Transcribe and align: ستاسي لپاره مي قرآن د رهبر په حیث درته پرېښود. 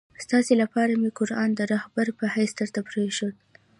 ستاسي 0.25 0.53
لپاره 0.61 0.91
مي 1.01 1.09
قرآن 1.19 1.49
د 1.55 1.59
رهبر 1.73 2.05
په 2.19 2.25
حیث 2.35 2.51
درته 2.59 2.79
پرېښود. 2.89 3.35